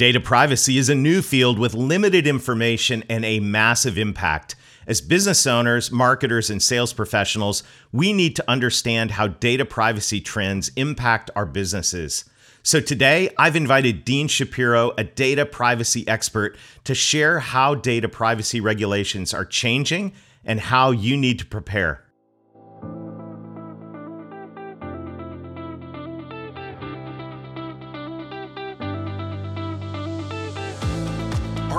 [0.00, 4.56] Data privacy is a new field with limited information and a massive impact.
[4.86, 10.70] As business owners, marketers, and sales professionals, we need to understand how data privacy trends
[10.74, 12.24] impact our businesses.
[12.62, 18.58] So today, I've invited Dean Shapiro, a data privacy expert, to share how data privacy
[18.58, 20.14] regulations are changing
[20.46, 22.06] and how you need to prepare.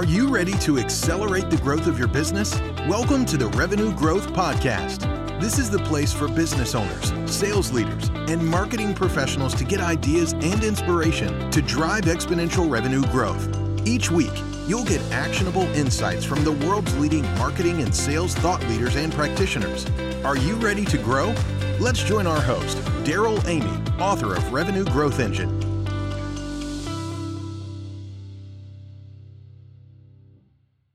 [0.01, 2.59] Are you ready to accelerate the growth of your business?
[2.89, 5.01] Welcome to the Revenue Growth Podcast.
[5.39, 10.33] This is the place for business owners, sales leaders, and marketing professionals to get ideas
[10.33, 13.47] and inspiration to drive exponential revenue growth.
[13.87, 14.33] Each week,
[14.65, 19.85] you'll get actionable insights from the world's leading marketing and sales thought leaders and practitioners.
[20.25, 21.31] Are you ready to grow?
[21.79, 25.70] Let's join our host, Darrell Amy, author of Revenue Growth Engine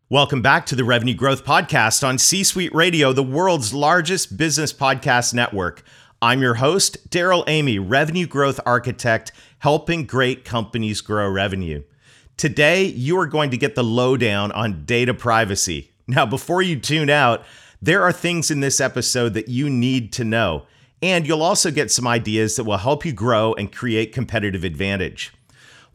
[0.08, 4.72] Welcome back to the Revenue Growth Podcast on C Suite Radio, the world's largest business
[4.72, 5.82] podcast network.
[6.22, 11.82] I'm your host, Darrell Amy, Revenue Growth Architect, helping great companies grow revenue.
[12.36, 15.90] Today, you are going to get the lowdown on data privacy.
[16.06, 17.44] Now, before you tune out,
[17.82, 20.66] there are things in this episode that you need to know,
[21.02, 25.32] and you'll also get some ideas that will help you grow and create competitive advantage.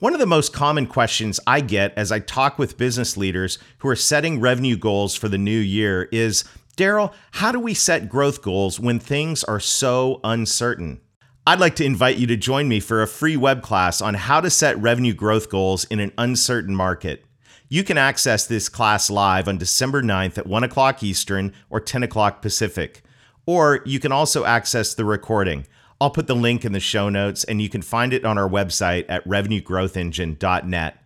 [0.02, 3.88] One of the most common questions I get as I talk with business leaders who
[3.88, 6.43] are setting revenue goals for the new year is
[6.75, 11.02] Darrell, how do we set growth goals when things are so uncertain?
[11.45, 14.41] I'd like to invite you to join me for a free web class on how
[14.41, 17.23] to set revenue growth goals in an uncertain market.
[17.69, 22.02] You can access this class live on December 9th at 1 o'clock Eastern or 10
[22.02, 23.03] o'clock Pacific.
[23.45, 25.67] Or you can also access the recording.
[26.02, 28.49] I'll put the link in the show notes, and you can find it on our
[28.49, 30.97] website at revenuegrowthengine.net.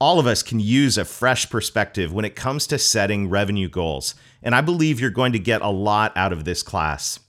[0.00, 4.14] All of us can use a fresh perspective when it comes to setting revenue goals,
[4.42, 7.20] and I believe you're going to get a lot out of this class.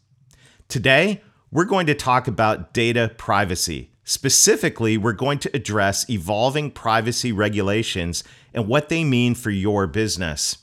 [0.69, 3.91] Today, we're going to talk about data privacy.
[4.05, 8.23] Specifically, we're going to address evolving privacy regulations
[8.53, 10.57] and what they mean for your business.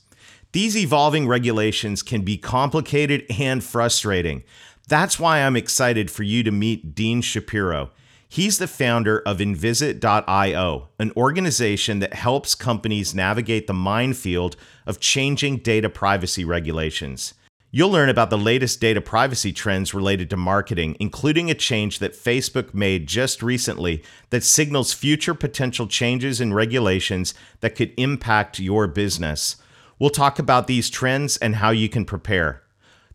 [0.52, 4.42] These evolving regulations can be complicated and frustrating,
[4.90, 7.92] that's why I'm excited for you to meet Dean Shapiro.
[8.28, 14.56] He's the founder of Invisit.io, an organization that helps companies navigate the minefield
[14.86, 17.34] of changing data privacy regulations.
[17.70, 22.14] You'll learn about the latest data privacy trends related to marketing, including a change that
[22.14, 28.88] Facebook made just recently that signals future potential changes in regulations that could impact your
[28.88, 29.54] business.
[30.00, 32.62] We'll talk about these trends and how you can prepare.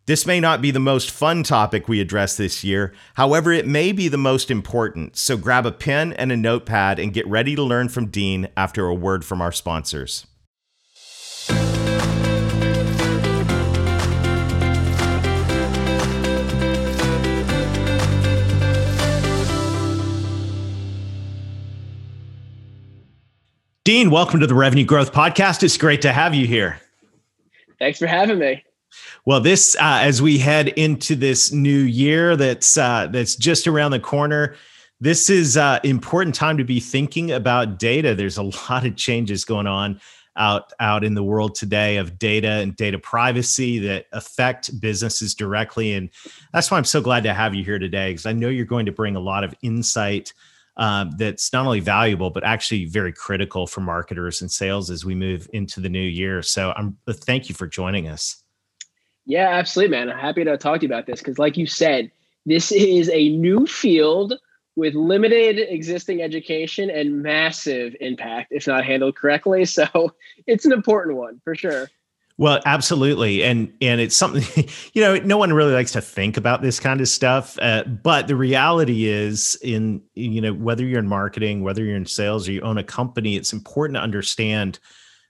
[0.07, 3.91] This may not be the most fun topic we address this year, however, it may
[3.91, 5.17] be the most important.
[5.17, 8.85] So grab a pen and a notepad and get ready to learn from Dean after
[8.85, 10.27] a word from our sponsors.
[23.83, 25.63] Dean, welcome to the Revenue Growth Podcast.
[25.63, 26.79] It's great to have you here.
[27.79, 28.63] Thanks for having me.
[29.25, 33.91] Well, this uh, as we head into this new year that's uh, that's just around
[33.91, 34.56] the corner.
[35.01, 38.16] This is uh, important time to be thinking about data.
[38.16, 40.00] There's a lot of changes going on
[40.38, 45.94] out out in the world today of data and data privacy that affect businesses directly,
[45.94, 46.09] and
[46.53, 48.85] that's why I'm so glad to have you here today because I know you're going
[48.85, 50.33] to bring a lot of insight.
[50.77, 55.16] Um, that's not only valuable but actually very critical for marketers and sales as we
[55.16, 56.41] move into the new year.
[56.41, 58.44] So I'm thank you for joining us.
[59.25, 60.09] Yeah, absolutely, man.
[60.09, 62.12] I'm happy to talk to you about this because, like you said,
[62.46, 64.36] this is a new field
[64.75, 69.66] with limited existing education and massive impact if not handled correctly.
[69.75, 70.13] So
[70.47, 71.90] it's an important one for sure.
[72.38, 75.16] Well, absolutely, and and it's something you know.
[75.18, 79.06] No one really likes to think about this kind of stuff, uh, but the reality
[79.06, 82.78] is, in you know, whether you're in marketing, whether you're in sales, or you own
[82.78, 84.80] a company, it's important to understand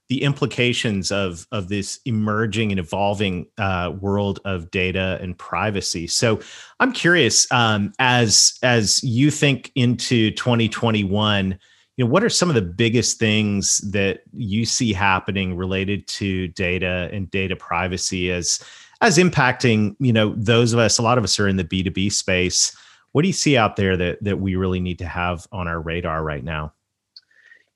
[0.07, 6.07] the implications of of this emerging and evolving uh, world of data and privacy.
[6.07, 6.39] So
[6.79, 11.57] I'm curious, um, as as you think into 2021,
[11.97, 16.49] you know, what are some of the biggest things that you see happening related to
[16.49, 18.63] data and data privacy as
[19.01, 20.99] as impacting you know those of us?
[20.99, 22.77] A lot of us are in the B2B space.
[23.13, 25.81] What do you see out there that that we really need to have on our
[25.81, 26.73] radar right now?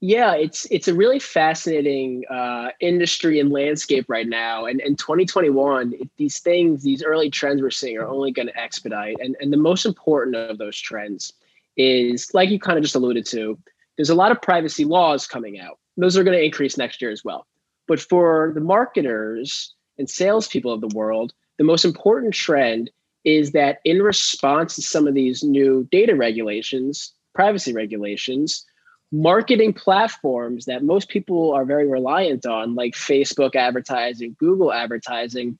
[0.02, 4.66] Yeah, it's it's a really fascinating uh, industry and landscape right now.
[4.66, 8.58] And in 2021, it, these things, these early trends we're seeing are only going to
[8.58, 9.18] expedite.
[9.20, 11.34] And and the most important of those trends
[11.76, 13.60] is, like you kind of just alluded to,
[13.98, 15.80] there's a lot of privacy laws coming out.
[15.98, 17.46] Those are going to increase next year as well.
[17.86, 22.90] But for the marketers and salespeople of the world, the most important trend
[23.26, 28.66] is that in response to some of these new data regulations, privacy regulations,
[29.12, 35.58] marketing platforms that most people are very reliant on, like Facebook advertising, Google advertising,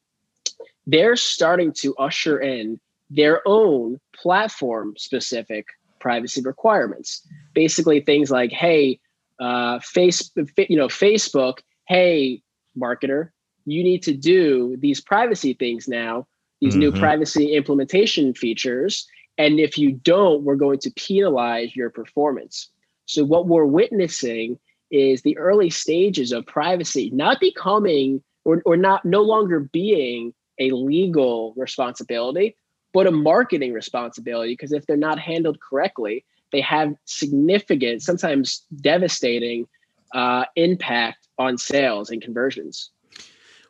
[0.86, 2.80] they're starting to usher in
[3.10, 5.66] their own platform specific
[6.00, 7.26] privacy requirements.
[7.54, 9.00] Basically, things like, hey,
[9.40, 12.42] uh, face, you know, Facebook, hey,
[12.78, 13.30] marketer,
[13.66, 16.28] you need to do these privacy things now,
[16.62, 16.80] these mm-hmm.
[16.80, 19.08] new privacy implementation features.
[19.38, 22.70] And if you don't, we're going to penalize your performance.
[23.10, 24.60] So, what we're witnessing
[24.92, 30.70] is the early stages of privacy not becoming or, or not no longer being a
[30.70, 32.56] legal responsibility,
[32.94, 34.54] but a marketing responsibility.
[34.54, 39.68] Because if they're not handled correctly, they have significant, sometimes devastating
[40.14, 42.92] uh, impact on sales and conversions.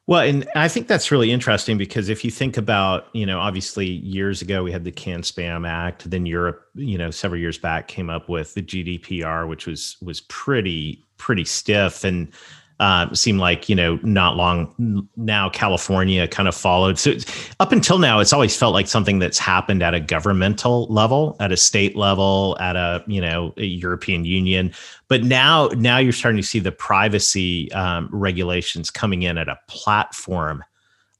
[0.09, 3.85] Well, and I think that's really interesting because if you think about, you know, obviously
[3.85, 7.87] years ago we had the Can Spam Act, then Europe, you know, several years back
[7.87, 12.03] came up with the GDPR, which was was pretty pretty stiff.
[12.03, 12.33] And
[12.79, 16.97] uh, seemed like you know not long now California kind of followed.
[16.97, 17.13] So
[17.59, 21.51] up until now, it's always felt like something that's happened at a governmental level, at
[21.51, 24.71] a state level, at a you know a European Union.
[25.09, 29.59] But now now you're starting to see the privacy um, regulations coming in at a
[29.67, 30.63] platform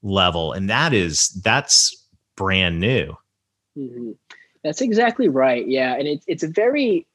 [0.01, 2.05] level, and that is that's
[2.37, 3.17] brand new.
[3.77, 4.11] Mm-hmm.
[4.63, 5.67] That's exactly right.
[5.67, 7.05] Yeah, and it's it's a very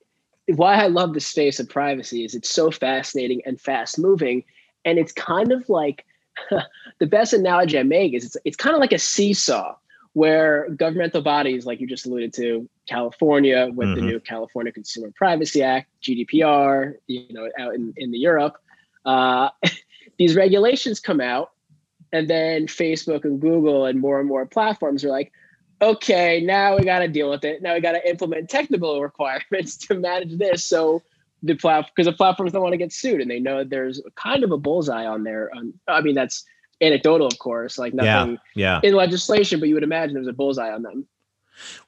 [0.47, 4.45] why I love the space of privacy is it's so fascinating and fast moving.
[4.85, 6.05] And it's kind of like
[6.99, 9.77] the best analogy I make is it's, it's kind of like a seesaw
[10.13, 14.01] where governmental bodies, like you just alluded to, California with mm-hmm.
[14.01, 18.57] the new California Consumer Privacy Act, GDPR, you know, out in, in the Europe,
[19.05, 19.49] uh,
[20.19, 21.53] these regulations come out,
[22.13, 25.33] and then Facebook and Google and more and more platforms are like,
[25.81, 27.63] okay, now we got to deal with it.
[27.63, 30.65] Now we got to implement technical requirements to manage this.
[30.65, 31.03] So
[31.43, 34.45] the platform, because the platforms don't want to get sued, and they know there's kind
[34.45, 35.51] of a bullseye on there.
[35.55, 36.45] Um, I mean, that's
[36.81, 38.89] anecdotal, of course, like nothing yeah, yeah.
[38.89, 41.07] in legislation, but you would imagine there's a bullseye on them.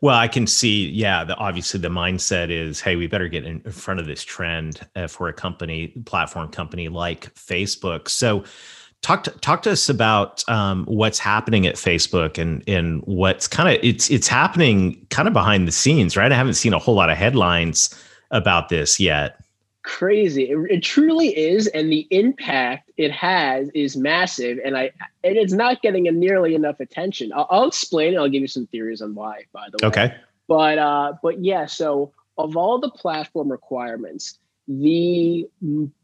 [0.00, 3.60] Well, I can see, yeah, the, obviously the mindset is, hey, we better get in
[3.62, 8.08] front of this trend uh, for a company, platform company like Facebook.
[8.08, 8.44] So,
[9.06, 13.68] talk to, talk to us about um, what's happening at Facebook and and what's kind
[13.68, 16.32] of it's it's happening kind of behind the scenes, right?
[16.32, 17.94] I haven't seen a whole lot of headlines
[18.32, 19.38] about this yet.
[19.84, 24.90] Crazy, it, it truly is, and the impact it has is massive, and I
[25.22, 27.32] and it's not getting a nearly enough attention.
[27.32, 28.08] I'll, I'll explain.
[28.08, 29.44] And I'll give you some theories on why.
[29.52, 30.14] By the way, okay.
[30.48, 35.46] But uh, but yeah, so of all the platform requirements, the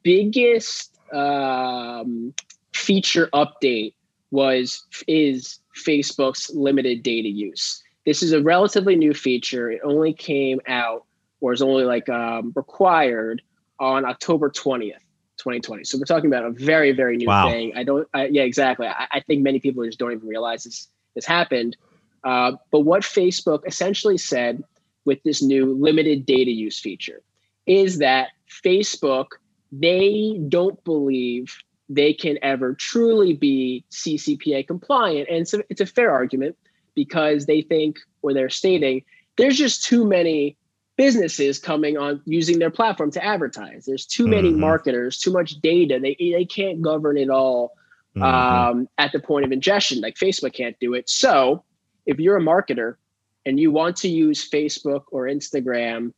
[0.04, 2.32] biggest um,
[2.74, 3.94] feature update
[4.30, 7.82] was is Facebook's limited data use.
[8.04, 9.70] This is a relatively new feature.
[9.70, 11.04] It only came out
[11.40, 13.42] or is only like um, required
[13.78, 14.94] on October 20th,
[15.38, 15.84] 2020.
[15.84, 17.48] So we're talking about a very, very new wow.
[17.48, 17.72] thing.
[17.76, 18.86] I don't, I, yeah, exactly.
[18.86, 21.76] I, I, think many people just don't even realize this, this happened.
[22.22, 24.62] Uh, but what Facebook essentially said
[25.04, 27.22] with this new limited data use feature
[27.66, 28.28] is that
[28.64, 29.26] Facebook,
[29.72, 31.56] they don't believe
[31.94, 35.28] they can ever truly be CCPA compliant.
[35.28, 36.56] And so it's a fair argument
[36.94, 39.02] because they think, or they're stating,
[39.36, 40.56] there's just too many
[40.96, 43.84] businesses coming on using their platform to advertise.
[43.86, 44.60] There's too many mm-hmm.
[44.60, 45.98] marketers, too much data.
[46.00, 47.72] They, they can't govern it all
[48.16, 48.22] mm-hmm.
[48.22, 50.00] um, at the point of ingestion.
[50.00, 51.08] Like Facebook can't do it.
[51.08, 51.64] So
[52.06, 52.96] if you're a marketer
[53.44, 56.12] and you want to use Facebook or Instagram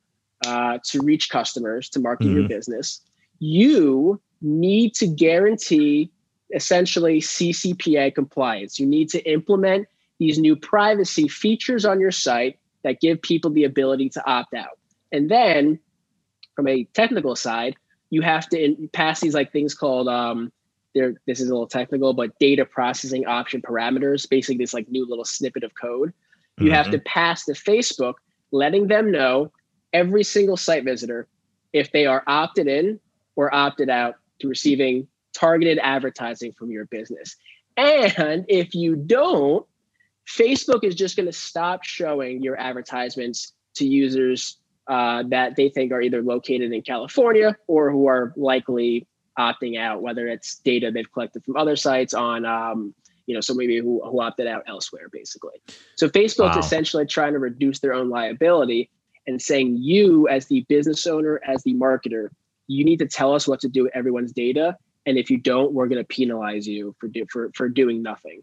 [0.47, 2.41] uh, to reach customers to market mm-hmm.
[2.41, 3.01] your business,
[3.39, 6.11] you need to guarantee
[6.55, 8.79] essentially CCPA compliance.
[8.79, 13.65] You need to implement these new privacy features on your site that give people the
[13.65, 14.79] ability to opt out.
[15.11, 15.79] And then
[16.55, 17.77] from a technical side,
[18.11, 20.53] you have to in, pass these like things called um,
[20.95, 25.09] there this is a little technical, but data processing option parameters, basically this like new
[25.09, 26.13] little snippet of code.
[26.59, 26.75] You mm-hmm.
[26.75, 28.15] have to pass to Facebook,
[28.53, 29.51] letting them know
[29.93, 31.27] every single site visitor
[31.73, 33.01] if they are opted in
[33.35, 37.37] or opted out to receiving targeted advertising from your business.
[37.77, 39.67] And if you don't,
[40.29, 45.93] Facebook is just going to stop showing your advertisements to users uh, that they think
[45.93, 49.07] are either located in California or who are likely
[49.39, 52.95] opting out, whether it's data they've collected from other sites on, um,
[53.27, 55.61] you know, so maybe who, who opted out elsewhere, basically.
[55.97, 56.61] So Facebook's wow.
[56.61, 58.91] essentially trying to reduce their own liability.
[59.27, 62.29] and saying you as the business owner as the marketer
[62.67, 65.73] you need to tell us what to do with everyone's data and if you don't
[65.73, 68.43] we're going to penalize you for do, for for doing nothing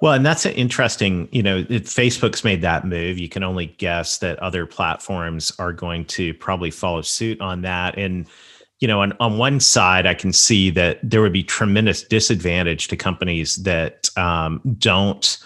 [0.00, 3.18] well, and that's an interesting, you know, it, Facebook's made that move.
[3.18, 7.96] You can only guess that other platforms are going to probably follow suit on that.
[7.96, 8.26] And,
[8.80, 12.88] you know, on, on one side, I can see that there would be tremendous disadvantage
[12.88, 15.38] to companies that um, don't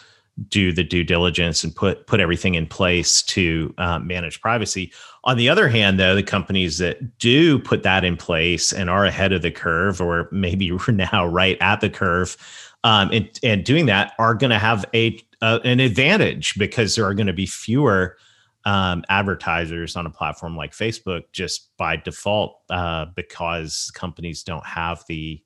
[0.48, 4.92] do the due diligence and put put everything in place to uh, manage privacy.
[5.28, 9.04] On the other hand, though, the companies that do put that in place and are
[9.04, 12.34] ahead of the curve, or maybe we're now right at the curve,
[12.82, 17.04] um, and and doing that are going to have a uh, an advantage because there
[17.04, 18.16] are going to be fewer
[18.64, 25.04] um, advertisers on a platform like Facebook just by default uh, because companies don't have
[25.08, 25.42] the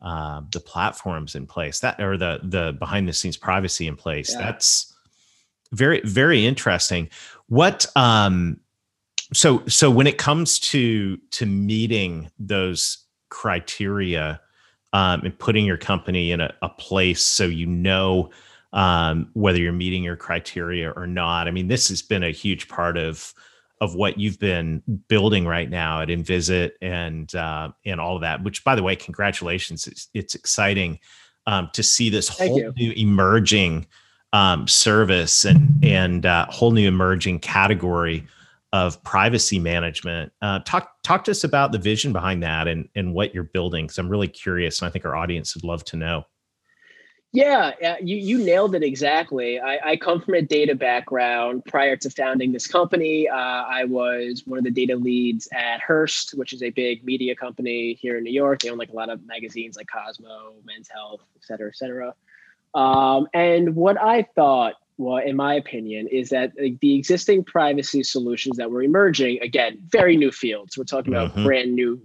[0.00, 4.32] uh, the platforms in place that or the the behind the scenes privacy in place.
[4.32, 4.46] Yeah.
[4.46, 4.94] That's
[5.72, 7.10] very very interesting.
[7.48, 8.60] What um
[9.36, 14.40] so so when it comes to to meeting those criteria
[14.92, 18.30] um, and putting your company in a, a place so you know
[18.76, 21.48] um, whether you're meeting your criteria or not.
[21.48, 23.32] I mean, this has been a huge part of
[23.82, 28.42] of what you've been building right now at Invisit and uh, and all of that.
[28.44, 29.86] Which, by the way, congratulations!
[29.86, 30.98] It's, it's exciting
[31.46, 32.72] um, to see this Thank whole you.
[32.76, 33.86] new emerging
[34.34, 38.26] um, service and and uh, whole new emerging category
[38.76, 40.32] of privacy management.
[40.42, 43.86] Uh, talk talk to us about the vision behind that and and what you're building.
[43.86, 46.26] Because I'm really curious, and I think our audience would love to know.
[47.32, 49.60] Yeah, you you nailed it exactly.
[49.60, 51.64] I, I come from a data background.
[51.66, 56.30] Prior to founding this company, uh, I was one of the data leads at Hearst,
[56.38, 58.60] which is a big media company here in New York.
[58.60, 62.14] They own like a lot of magazines like Cosmo, Men's Health, et cetera, et cetera.
[62.74, 68.56] Um, and what I thought well, in my opinion, is that the existing privacy solutions
[68.56, 70.78] that were emerging, again, very new fields.
[70.78, 71.44] We're talking about mm-hmm.
[71.44, 72.00] brand new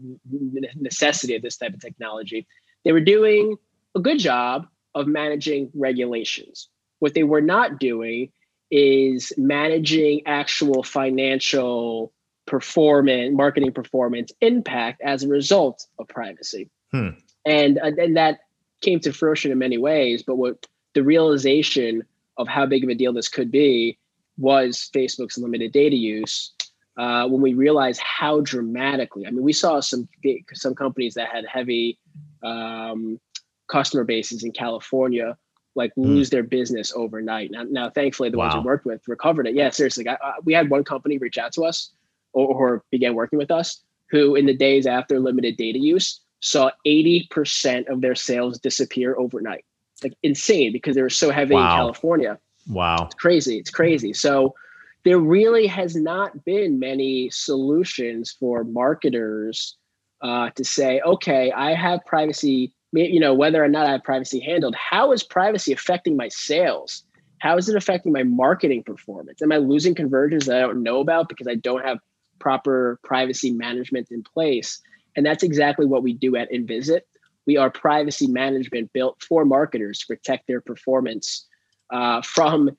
[0.75, 2.45] necessity of this type of technology.
[2.83, 3.55] They were doing
[3.95, 6.67] a good job of managing regulations.
[6.99, 8.31] What they were not doing
[8.69, 12.11] is managing actual financial
[12.45, 16.69] performance, marketing performance impact as a result of privacy.
[16.91, 17.09] Hmm.
[17.45, 18.39] And, uh, and that
[18.81, 20.23] came to fruition in many ways.
[20.23, 22.03] But what the realization
[22.37, 23.97] of how big of a deal this could be
[24.37, 26.53] was Facebook's limited data use.
[26.97, 30.07] Uh, when we realized how dramatically, I mean, we saw some
[30.53, 31.97] some companies that had heavy
[32.43, 33.19] um,
[33.67, 35.37] customer bases in California
[35.73, 36.03] like hmm.
[36.03, 36.31] lose mm.
[36.31, 37.49] their business overnight.
[37.51, 38.47] Now, now thankfully, the wow.
[38.47, 39.55] ones we worked with recovered it.
[39.55, 41.91] Yeah, seriously, I, I, we had one company reach out to us
[42.33, 46.71] or, or began working with us who, in the days after limited data use, saw
[46.85, 49.63] 80% of their sales disappear overnight
[50.03, 51.61] like insane because they were so heavy wow.
[51.61, 52.39] in California.
[52.67, 53.05] Wow.
[53.05, 53.57] It's crazy.
[53.57, 54.13] It's crazy.
[54.13, 54.55] So
[55.03, 59.77] there really has not been many solutions for marketers
[60.21, 64.39] uh, to say, okay, I have privacy, you know, whether or not I have privacy
[64.39, 67.03] handled, how is privacy affecting my sales?
[67.39, 69.41] How is it affecting my marketing performance?
[69.41, 71.97] Am I losing conversions that I don't know about because I don't have
[72.37, 74.79] proper privacy management in place?
[75.15, 77.07] And that's exactly what we do at Invisit
[77.45, 81.47] we are privacy management built for marketers to protect their performance
[81.91, 82.71] uh, from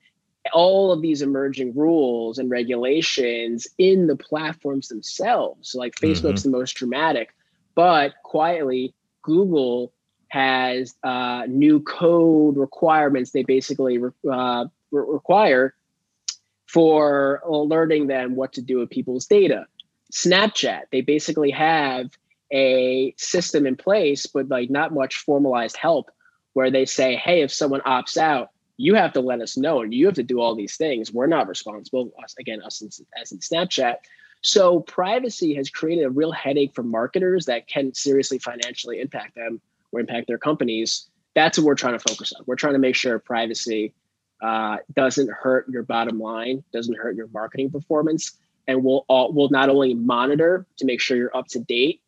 [0.51, 5.71] all of these emerging rules and regulations in the platforms themselves.
[5.71, 6.51] So like Facebook's mm-hmm.
[6.51, 7.33] the most dramatic,
[7.75, 9.93] but quietly, Google
[10.27, 15.75] has uh, new code requirements they basically re- uh, re- require
[16.65, 19.67] for alerting them what to do with people's data.
[20.11, 22.07] Snapchat, they basically have
[22.53, 26.11] a system in place, but like not much formalized help
[26.53, 29.93] where they say, hey, if someone opts out, you have to let us know and
[29.93, 31.11] you have to do all these things.
[31.11, 33.95] We're not responsible, us again, us in, as in Snapchat.
[34.41, 39.59] So privacy has created a real headache for marketers that can seriously financially impact them
[39.91, 41.07] or impact their companies.
[41.33, 42.43] That's what we're trying to focus on.
[42.45, 43.93] We're trying to make sure privacy
[44.41, 49.49] uh, doesn't hurt your bottom line, doesn't hurt your marketing performance, and we'll all, we'll
[49.49, 52.01] not only monitor to make sure you're up to date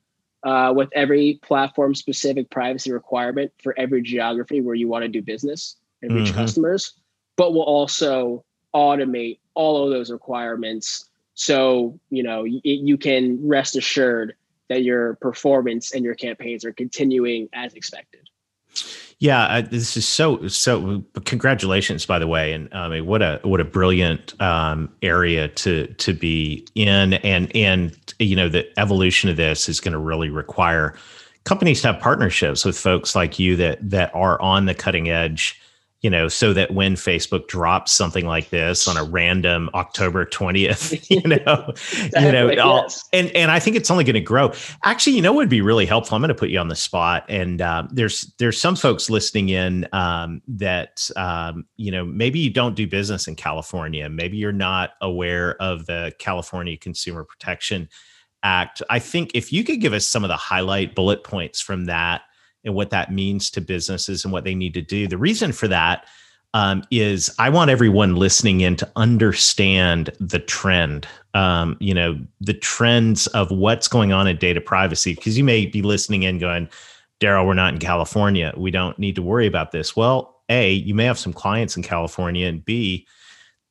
[0.45, 5.21] uh, with every platform specific privacy requirement for every geography where you want to do
[5.21, 6.37] business and reach mm-hmm.
[6.37, 6.93] customers,
[7.35, 13.75] but we'll also automate all of those requirements so you know y- you can rest
[13.75, 14.35] assured
[14.69, 18.21] that your performance and your campaigns are continuing as expected.
[19.19, 21.03] Yeah, uh, this is so so.
[21.23, 25.87] Congratulations, by the way, and I mean, what a what a brilliant um, area to
[25.87, 30.29] to be in, and and you know the evolution of this is going to really
[30.29, 30.95] require
[31.43, 35.59] companies to have partnerships with folks like you that that are on the cutting edge
[36.01, 41.09] you know, so that when Facebook drops something like this on a random October 20th,
[41.09, 43.03] you know, exactly, you know, yes.
[43.11, 44.51] and and I think it's only going to grow.
[44.83, 46.15] Actually, you know, would be really helpful.
[46.15, 49.49] I'm going to put you on the spot, and uh, there's there's some folks listening
[49.49, 54.51] in um, that um, you know maybe you don't do business in California, maybe you're
[54.51, 57.89] not aware of the California Consumer Protection
[58.43, 58.83] Act.
[58.91, 62.21] I think if you could give us some of the highlight bullet points from that
[62.65, 65.07] and what that means to businesses and what they need to do.
[65.07, 66.05] The reason for that
[66.53, 72.53] um, is I want everyone listening in to understand the trend, um, you know, the
[72.53, 76.69] trends of what's going on in data privacy, because you may be listening in going,
[77.19, 78.53] Darrell, we're not in California.
[78.55, 79.95] We don't need to worry about this.
[79.95, 83.05] Well, A, you may have some clients in California, and B,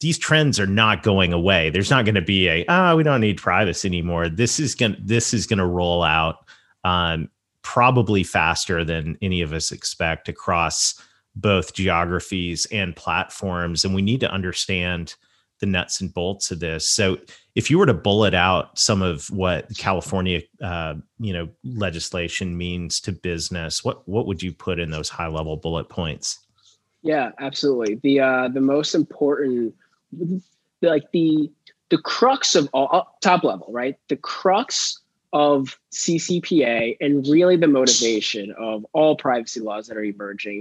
[0.01, 1.71] these trends are not going away.
[1.71, 4.29] There's not going to be a ah, oh, we don't need privacy anymore.
[4.29, 6.45] This is going this is to roll out
[6.85, 7.31] um,
[7.65, 10.95] probably faster than any of us expect across
[11.35, 13.85] both geographies and platforms.
[13.85, 15.17] And we need to understand
[15.59, 16.87] the nuts and bolts of this.
[16.89, 17.19] So,
[17.55, 23.01] if you were to bullet out some of what California, uh, you know, legislation means
[23.01, 26.41] to business, what what would you put in those high level bullet points?
[27.03, 28.01] Yeah, absolutely.
[28.03, 29.75] The uh, the most important,
[30.83, 31.51] like the
[31.91, 33.97] the crux of all top level, right?
[34.09, 35.01] The crux
[35.35, 40.61] of CCPA and really the motivation of all privacy laws that are emerging,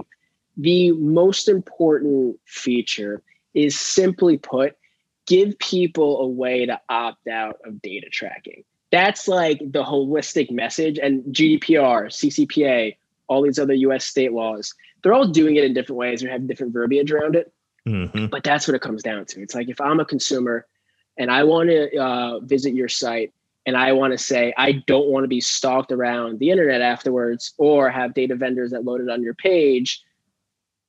[0.56, 3.22] the most important feature
[3.54, 4.76] is simply put,
[5.26, 8.64] give people a way to opt out of data tracking.
[8.90, 10.98] That's like the holistic message.
[10.98, 12.96] And GDPR, CCPA,
[13.28, 16.48] all these other US state laws, they're all doing it in different ways or have
[16.48, 17.52] different verbiage around it.
[17.86, 18.26] Mm-hmm.
[18.26, 19.40] But that's what it comes down to.
[19.40, 20.66] It's like if I'm a consumer
[21.16, 23.32] and I want to uh, visit your site
[23.66, 27.54] and I want to say I don't want to be stalked around the internet afterwards
[27.58, 30.02] or have data vendors that loaded on your page,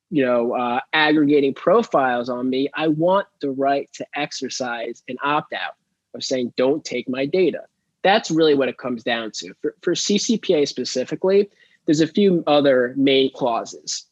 [0.10, 2.70] you know, uh, aggregating profiles on me.
[2.74, 5.76] I want the right to exercise an opt out
[6.14, 7.62] of saying, don't take my data.
[8.04, 9.54] That's really what it comes down to.
[9.62, 11.50] For, for CCPA specifically,
[11.86, 14.06] there's a few other main clauses.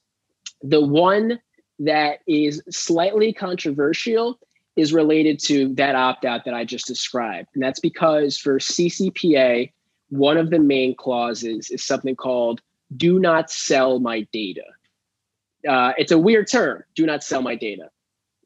[0.61, 1.39] The one
[1.79, 4.39] that is slightly controversial
[4.75, 7.49] is related to that opt out that I just described.
[7.53, 9.71] And that's because for CCPA,
[10.09, 12.61] one of the main clauses is something called
[12.95, 14.65] do not sell my data.
[15.67, 17.89] Uh, it's a weird term, do not sell my data.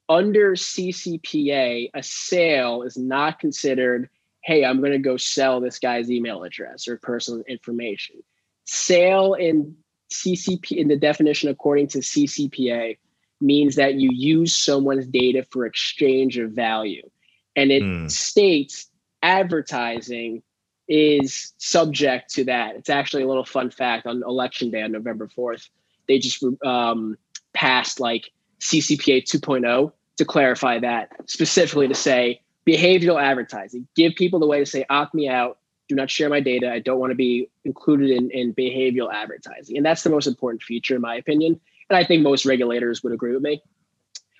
[0.09, 4.09] Under CCPA, a sale is not considered,
[4.43, 8.17] hey, I'm going to go sell this guy's email address or personal information.
[8.65, 9.75] Sale in
[10.13, 12.97] CCP, in the definition according to CCPA,
[13.39, 17.07] means that you use someone's data for exchange of value.
[17.55, 18.09] And it mm.
[18.09, 18.89] states
[19.21, 20.43] advertising
[20.87, 22.75] is subject to that.
[22.75, 25.69] It's actually a little fun fact on election day on November 4th.
[26.07, 27.17] They just um,
[27.53, 33.87] passed like CCPA 2.0 to clarify that specifically to say behavioral advertising.
[33.95, 36.71] Give people the way to say, opt me out, do not share my data.
[36.71, 39.77] I don't want to be included in, in behavioral advertising.
[39.77, 41.59] And that's the most important feature, in my opinion.
[41.89, 43.61] And I think most regulators would agree with me.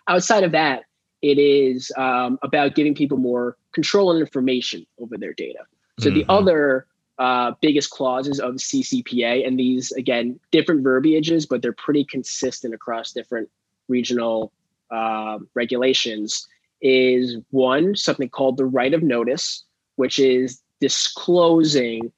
[0.08, 0.84] Outside of that,
[1.22, 5.60] it is um, about giving people more control and information over their data.
[6.00, 6.20] So mm-hmm.
[6.20, 12.06] the other uh, biggest clauses of CCPA, and these again different verbiages, but they're pretty
[12.06, 13.50] consistent across different
[13.88, 14.52] regional
[14.92, 16.48] uh, regulations,
[16.82, 19.64] is one something called the right of notice,
[19.96, 22.12] which is disclosing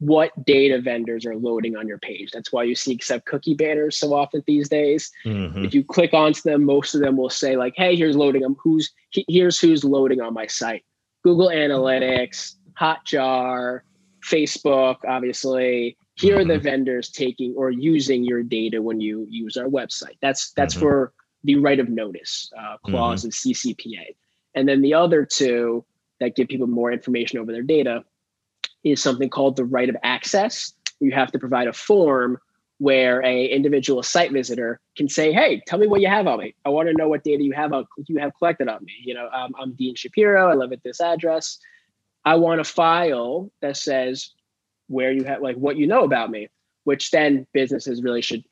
[0.00, 2.30] what data vendors are loading on your page.
[2.30, 5.10] That's why you see accept cookie banners so often these days.
[5.24, 5.64] Mm-hmm.
[5.64, 8.56] If you click onto them, most of them will say like, "Hey, here's loading them.
[8.62, 10.84] Who's here's who's loading on my site."
[11.24, 13.80] Google Analytics, Hotjar,
[14.24, 15.96] Facebook, obviously.
[16.14, 16.40] Here mm-hmm.
[16.40, 16.64] are the mm-hmm.
[16.64, 20.16] vendors taking or using your data when you use our website.
[20.20, 20.82] That's that's mm-hmm.
[20.82, 21.12] for
[21.44, 23.70] the right of notice uh, clause of mm-hmm.
[23.70, 24.16] CCPA.
[24.54, 25.84] And then the other two
[26.20, 28.04] that give people more information over their data
[28.84, 30.72] is something called the right of access.
[31.00, 32.38] You have to provide a form
[32.78, 36.54] where a individual site visitor can say, "Hey, tell me what you have on me.
[36.64, 38.92] I want to know what data you have on, you have collected on me.
[39.02, 40.48] You know, um, I'm Dean Shapiro.
[40.48, 41.58] I live at this address.
[42.24, 44.30] I want a file that says
[44.86, 46.48] where you have, like, what you know about me."
[46.84, 48.44] Which then businesses really should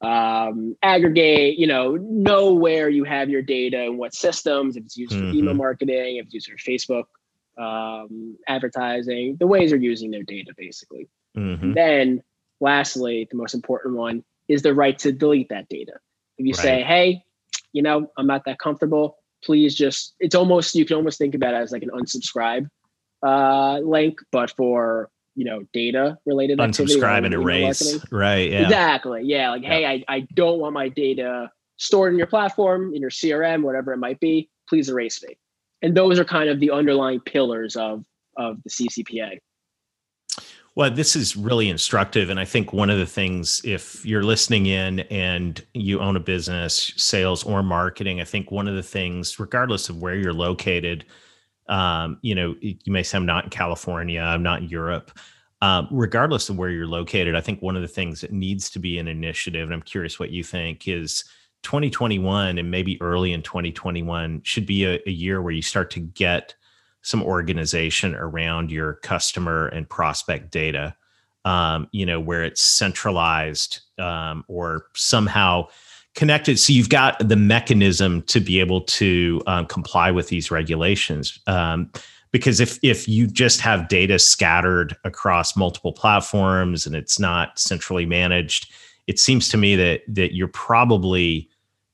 [0.00, 1.58] um, aggregate.
[1.58, 4.76] You know, know where you have your data and what systems.
[4.76, 5.30] If it's used mm-hmm.
[5.30, 7.04] for email marketing, if it's used for Facebook
[7.58, 11.08] um, advertising, the ways they're using their data, basically.
[11.36, 11.74] Mm-hmm.
[11.74, 12.22] Then,
[12.60, 15.92] lastly, the most important one is the right to delete that data.
[16.38, 16.62] If you right.
[16.62, 17.24] say, hey,
[17.72, 21.54] you know, I'm not that comfortable, please just, it's almost, you can almost think about
[21.54, 22.68] it as like an unsubscribe
[23.24, 28.04] uh, link, but for, you know, data related unsubscribe and erase.
[28.10, 28.50] Right.
[28.50, 28.62] Yeah.
[28.62, 29.22] Exactly.
[29.24, 29.50] Yeah.
[29.50, 29.68] Like, yeah.
[29.68, 33.92] hey, I, I don't want my data stored in your platform, in your CRM, whatever
[33.92, 35.36] it might be, please erase me.
[35.82, 38.04] And those are kind of the underlying pillars of
[38.36, 39.38] of the CCPA.
[40.74, 42.30] Well, this is really instructive.
[42.30, 46.20] And I think one of the things, if you're listening in and you own a
[46.20, 51.04] business, sales or marketing, I think one of the things, regardless of where you're located,
[51.68, 55.18] um, you know, you may say I'm not in California, I'm not in Europe.
[55.60, 58.78] Um, regardless of where you're located, I think one of the things that needs to
[58.78, 61.24] be an initiative, and I'm curious what you think, is
[61.62, 66.00] 2021 and maybe early in 2021 should be a, a year where you start to
[66.00, 66.54] get
[67.02, 70.94] some organization around your customer and prospect data
[71.44, 75.66] um, you know where it's centralized um, or somehow
[76.14, 76.58] connected.
[76.58, 81.90] So you've got the mechanism to be able to um, comply with these regulations um,
[82.30, 88.06] because if if you just have data scattered across multiple platforms and it's not centrally
[88.06, 88.70] managed
[89.06, 91.48] it seems to me that that you're probably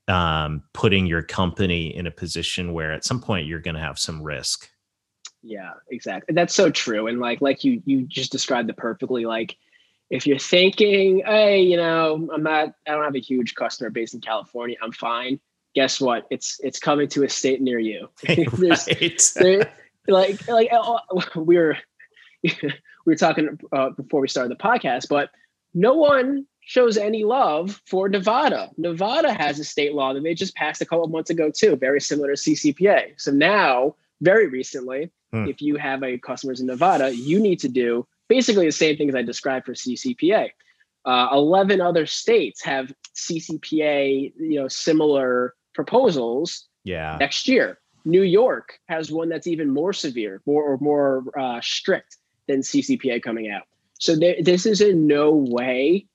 [0.09, 3.97] um, putting your company in a position where at some point you're going to have
[3.97, 4.69] some risk
[5.41, 6.33] yeah, exactly.
[6.33, 7.07] That's so true.
[7.07, 9.25] And like like you you just described it perfectly.
[9.25, 9.57] Like
[10.09, 14.13] if you're thinking, hey, you know, I'm not I don't have a huge customer base
[14.13, 15.39] in California, I'm fine.
[15.75, 16.25] Guess what?
[16.29, 18.09] It's it's coming to a state near you.
[18.27, 19.31] right.
[19.35, 19.71] there,
[20.07, 20.69] like like
[21.35, 21.77] we were
[22.43, 22.53] we
[23.05, 25.29] were talking uh, before we started the podcast, but
[25.73, 28.69] no one shows any love for Nevada.
[28.77, 31.75] Nevada has a state law that they just passed a couple of months ago too,
[31.75, 33.13] very similar to CCPA.
[33.17, 35.47] So now, very recently, Hmm.
[35.47, 39.09] If you have a customers in Nevada, you need to do basically the same thing
[39.09, 40.49] as I described for CCPA.
[41.05, 47.17] Uh, 11 other states have CCPA, you know, similar proposals yeah.
[47.19, 47.79] next year.
[48.05, 53.21] New York has one that's even more severe, more or more uh, strict than CCPA
[53.21, 53.63] coming out.
[53.99, 56.07] So there, this is in no way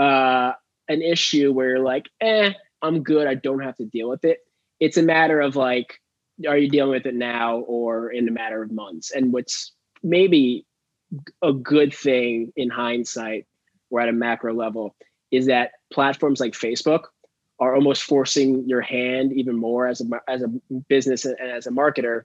[0.00, 0.54] uh,
[0.88, 3.26] an issue where you're like, eh, I'm good.
[3.26, 4.38] I don't have to deal with it.
[4.80, 6.00] It's a matter of like,
[6.48, 9.10] are you dealing with it now or in a matter of months?
[9.10, 10.64] And what's maybe
[11.42, 13.46] a good thing in hindsight
[13.90, 14.96] or at a macro level
[15.30, 17.04] is that platforms like Facebook
[17.58, 20.48] are almost forcing your hand even more as a as a
[20.88, 22.22] business and as a marketer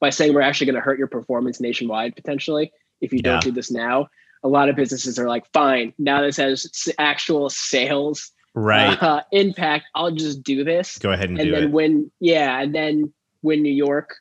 [0.00, 3.52] by saying we're actually going to hurt your performance nationwide potentially if you don't do
[3.52, 4.08] this now.
[4.44, 9.86] A lot of businesses are like, fine, now this has actual sales right uh, impact.
[9.94, 10.98] I'll just do this.
[10.98, 11.70] Go ahead and, and do then it.
[11.70, 14.16] when yeah, and then when New York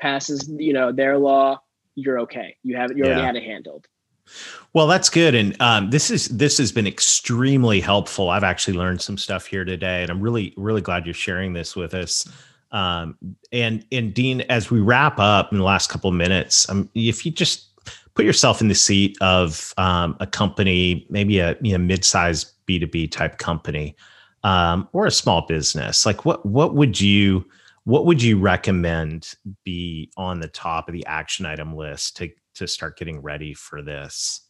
[0.00, 1.60] passes, you know, their law,
[1.94, 2.56] you're okay.
[2.62, 3.26] You have you already yeah.
[3.26, 3.86] had it handled.
[4.72, 8.30] Well, that's good, and um, this is this has been extremely helpful.
[8.30, 11.74] I've actually learned some stuff here today, and I'm really really glad you're sharing this
[11.74, 12.28] with us.
[12.70, 13.16] Um,
[13.50, 17.26] and and Dean, as we wrap up in the last couple of minutes, um, if
[17.26, 17.69] you just
[18.14, 23.10] put yourself in the seat of um, a company, maybe a you know mid-sized B2B
[23.10, 23.96] type company,
[24.44, 27.44] um, or a small business, like what what would you
[27.84, 32.66] what would you recommend be on the top of the action item list to to
[32.66, 34.42] start getting ready for this?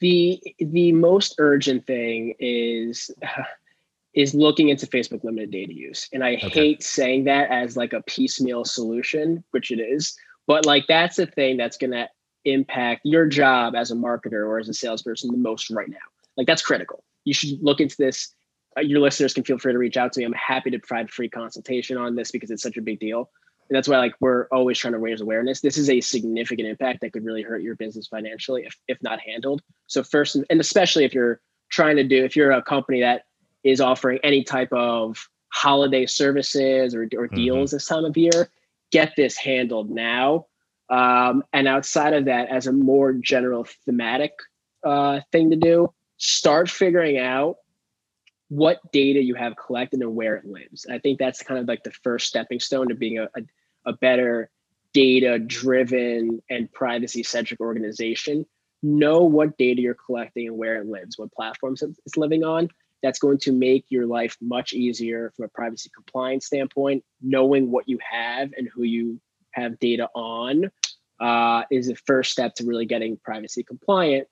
[0.00, 3.10] The the most urgent thing is
[4.14, 6.08] is looking into facebook limited data use.
[6.12, 6.48] And i okay.
[6.48, 11.26] hate saying that as like a piecemeal solution which it is but like that's the
[11.26, 12.08] thing that's going to
[12.46, 15.96] impact your job as a marketer or as a salesperson the most right now
[16.36, 18.34] like that's critical you should look into this
[18.76, 20.26] uh, your listeners can feel free to reach out to me.
[20.26, 23.30] I'm happy to provide free consultation on this because it's such a big deal.
[23.68, 25.60] And that's why like we're always trying to raise awareness.
[25.60, 29.18] This is a significant impact that could really hurt your business financially if, if not
[29.20, 29.62] handled.
[29.86, 33.22] So first, and especially if you're trying to do, if you're a company that
[33.64, 37.34] is offering any type of holiday services or, or mm-hmm.
[37.34, 37.76] deals mm-hmm.
[37.76, 38.50] this time of year,
[38.92, 40.46] get this handled now.
[40.88, 44.32] Um, and outside of that, as a more general thematic
[44.84, 47.56] uh, thing to do, start figuring out
[48.48, 50.86] what data you have collected and where it lives.
[50.88, 53.92] I think that's kind of like the first stepping stone to being a, a, a
[53.94, 54.50] better
[54.92, 58.46] data driven and privacy centric organization.
[58.82, 62.68] Know what data you're collecting and where it lives, what platforms it's living on.
[63.02, 67.04] That's going to make your life much easier from a privacy compliance standpoint.
[67.20, 69.20] Knowing what you have and who you
[69.56, 70.70] have data on
[71.20, 74.28] uh, is the first step to really getting privacy compliant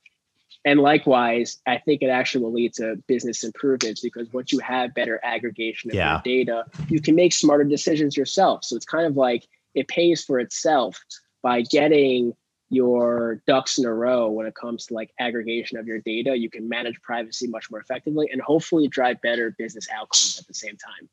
[0.64, 4.94] and likewise, I think it actually will lead to business improvements because once you have
[4.94, 6.20] better aggregation of yeah.
[6.24, 8.64] your data, you can make smarter decisions yourself.
[8.64, 10.98] So it's kind of like it pays for itself
[11.42, 12.32] by getting
[12.70, 16.34] your ducks in a row when it comes to like aggregation of your data.
[16.34, 20.54] You can manage privacy much more effectively and hopefully drive better business outcomes at the
[20.54, 21.08] same time.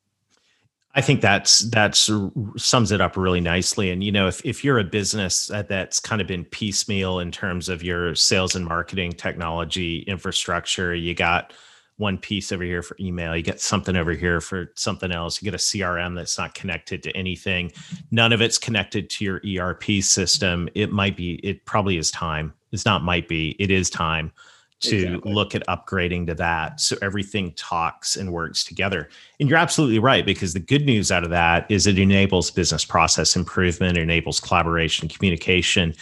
[0.94, 2.10] I think that's that's
[2.58, 3.92] sums it up really nicely.
[3.92, 7.32] And you know, if if you're a business that, that's kind of been piecemeal in
[7.32, 11.54] terms of your sales and marketing technology infrastructure, you got
[11.98, 13.36] one piece over here for email.
[13.36, 15.42] You get something over here for something else.
[15.42, 17.72] You get a CRM that's not connected to anything.
[18.10, 20.68] None of it's connected to your ERP system.
[20.74, 22.54] It might be, it probably is time.
[22.72, 24.32] It's not might be, it is time
[24.82, 25.34] to exactly.
[25.34, 29.10] look at upgrading to that so everything talks and works together.
[29.39, 32.84] And you're absolutely right because the good news out of that is it enables business
[32.84, 35.94] process improvement, it enables collaboration, communication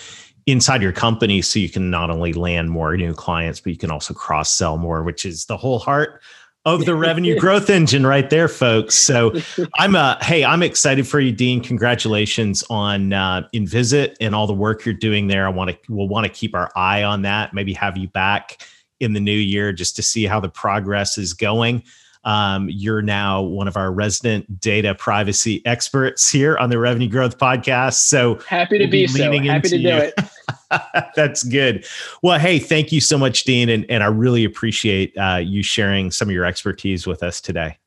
[0.45, 3.91] inside your company so you can not only land more new clients but you can
[3.91, 6.21] also cross sell more which is the whole heart
[6.65, 9.33] of the revenue growth engine right there folks so
[9.77, 14.53] i'm uh hey i'm excited for you dean congratulations on uh Invisit and all the
[14.53, 17.53] work you're doing there i want to we'll want to keep our eye on that
[17.53, 18.61] maybe have you back
[18.99, 21.83] in the new year just to see how the progress is going
[22.25, 27.37] um, you're now one of our resident data privacy experts here on the Revenue Growth
[27.37, 28.05] Podcast.
[28.07, 29.31] So happy to we'll be, be so.
[29.31, 30.13] Happy to do it.
[31.15, 31.85] That's good.
[32.21, 36.11] Well, hey, thank you so much, Dean, and, and I really appreciate uh, you sharing
[36.11, 37.77] some of your expertise with us today.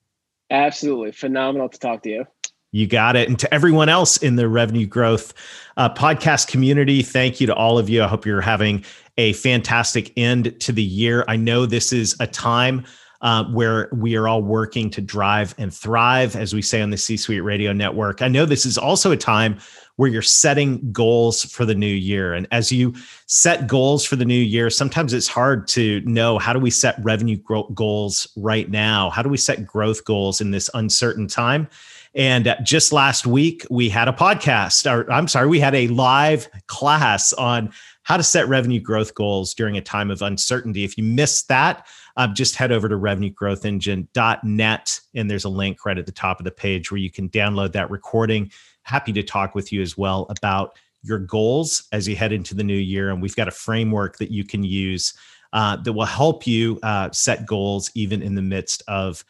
[0.50, 2.26] Absolutely, phenomenal to talk to you.
[2.72, 3.28] You got it.
[3.28, 5.34] And to everyone else in the revenue growth
[5.76, 8.02] uh, podcast community, thank you to all of you.
[8.02, 8.84] I hope you're having
[9.18, 11.24] a fantastic end to the year.
[11.28, 12.84] I know this is a time
[13.22, 16.98] uh, where we are all working to drive and thrive, as we say on the
[16.98, 18.20] C Suite Radio Network.
[18.20, 19.58] I know this is also a time
[19.96, 22.34] where you're setting goals for the new year.
[22.34, 22.94] And as you
[23.26, 26.96] set goals for the new year, sometimes it's hard to know how do we set
[27.02, 27.38] revenue
[27.74, 29.10] goals right now?
[29.10, 31.68] How do we set growth goals in this uncertain time?
[32.14, 35.88] And uh, just last week, we had a podcast, or I'm sorry, we had a
[35.88, 40.84] live class on how to set revenue growth goals during a time of uncertainty.
[40.84, 45.98] If you missed that, um, just head over to revenuegrowthengine.net and there's a link right
[45.98, 48.50] at the top of the page where you can download that recording.
[48.82, 52.64] Happy to talk with you as well about your goals as you head into the
[52.64, 53.10] new year.
[53.10, 55.14] And we've got a framework that you can use
[55.52, 59.24] uh, that will help you uh, set goals even in the midst of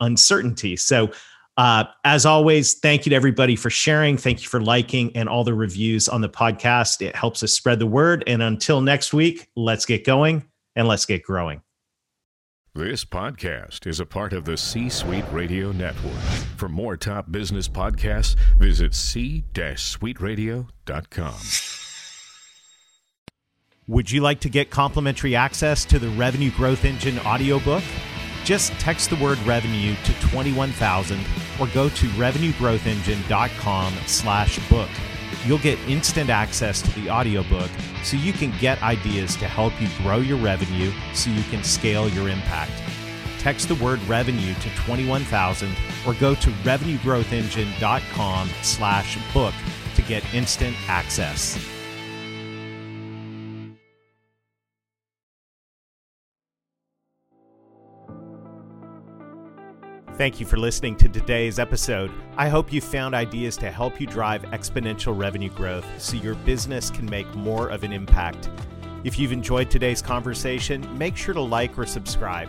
[0.00, 0.76] uncertainty.
[0.76, 1.10] So,
[1.56, 4.16] uh, as always, thank you to everybody for sharing.
[4.16, 7.00] Thank you for liking and all the reviews on the podcast.
[7.00, 8.24] It helps us spread the word.
[8.26, 11.63] And until next week, let's get going and let's get growing.
[12.76, 16.18] This podcast is a part of the C Suite Radio Network.
[16.56, 21.34] For more top business podcasts, visit c-suiteradio.com.
[23.86, 27.84] Would you like to get complimentary access to the Revenue Growth Engine audiobook?
[28.42, 31.20] Just text the word revenue to 21000
[31.60, 34.90] or go to revenuegrowthengine.com slash book
[35.44, 37.70] you'll get instant access to the audiobook
[38.02, 42.08] so you can get ideas to help you grow your revenue so you can scale
[42.08, 42.72] your impact.
[43.38, 45.70] Text the word revenue to 21000
[46.06, 49.54] or go to revenuegrowthengine.com slash book
[49.94, 51.73] to get instant access.
[60.16, 62.08] Thank you for listening to today's episode.
[62.36, 66.88] I hope you found ideas to help you drive exponential revenue growth so your business
[66.88, 68.48] can make more of an impact.
[69.02, 72.48] If you've enjoyed today's conversation, make sure to like or subscribe.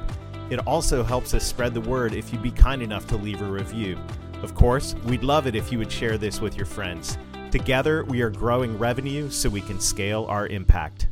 [0.51, 3.45] It also helps us spread the word if you'd be kind enough to leave a
[3.45, 3.97] review.
[4.43, 7.17] Of course, we'd love it if you would share this with your friends.
[7.49, 11.07] Together, we are growing revenue so we can scale our impact.